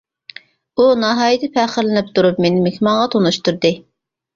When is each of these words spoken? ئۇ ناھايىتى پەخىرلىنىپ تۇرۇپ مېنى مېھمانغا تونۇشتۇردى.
ئۇ 0.83 0.87
ناھايىتى 1.01 1.51
پەخىرلىنىپ 1.59 2.11
تۇرۇپ 2.19 2.43
مېنى 2.49 2.67
مېھمانغا 2.67 3.09
تونۇشتۇردى. 3.17 3.79